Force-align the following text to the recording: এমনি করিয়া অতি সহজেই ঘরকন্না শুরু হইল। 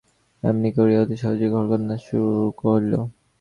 এমনি 0.43 0.69
করিয়া 0.77 0.99
অতি 1.03 1.15
সহজেই 1.21 1.51
ঘরকন্না 1.53 1.95
শুরু 2.05 2.29
হইল। 2.59 2.91